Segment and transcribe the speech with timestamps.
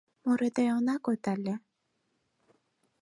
[0.23, 1.55] Мурыде она код але.